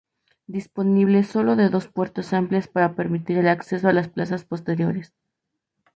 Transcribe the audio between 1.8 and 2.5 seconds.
puertas